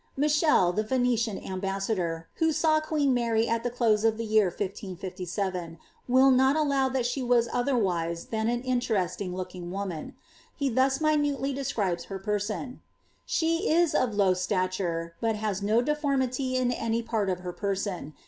[0.17, 5.77] Michele, the Venetian ambassador, who saw queen Mary at the close of the year 1557,
[6.07, 10.15] will not allow that she was otherwise than an interest iog looking woman;
[10.55, 12.91] he thus minutely describes her person:—^^
[13.27, 18.15] She is of low stature, but has no deformity in any part of her person.